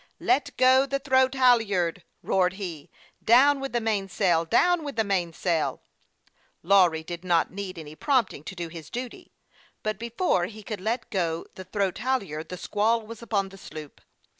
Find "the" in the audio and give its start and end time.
0.87-0.97, 3.71-3.79, 4.95-5.03, 11.53-11.65, 12.49-12.57, 13.49-13.59